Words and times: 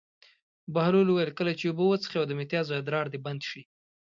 بهلول 0.73 1.07
وویل: 1.09 1.31
کله 1.37 1.51
چې 1.59 1.65
اوبه 1.67 1.83
وڅښې 1.87 2.17
او 2.21 2.25
د 2.27 2.31
متیازو 2.39 2.77
ادرار 2.81 3.05
دې 3.13 3.19
بند 3.25 3.41
شي. 3.49 3.61